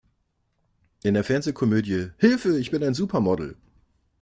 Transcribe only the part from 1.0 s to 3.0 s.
In der Fernsehkomödie "Hilfe, ich bin ein